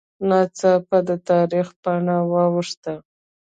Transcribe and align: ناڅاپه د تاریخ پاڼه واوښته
ناڅاپه 0.27 0.97
د 1.07 1.09
تاریخ 1.29 1.67
پاڼه 1.81 2.15
واوښته 2.31 2.93